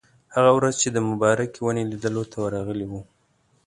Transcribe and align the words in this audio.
هغه 0.35 0.51
ورځ 0.57 0.73
چې 0.81 0.89
د 0.91 0.97
مبارکې 1.09 1.59
ونې 1.61 1.83
لیدلو 1.91 2.23
ته 2.31 2.37
ورغلي 2.43 2.85
وو. 2.91 3.01